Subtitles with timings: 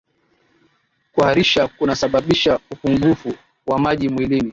[1.11, 3.33] kuharisha kunasababisha upungufu
[3.67, 4.49] wa maji mwilini